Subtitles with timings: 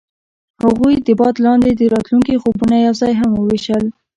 [0.63, 3.83] هغوی د باد لاندې د راتلونکي خوبونه یوځای هم وویشل.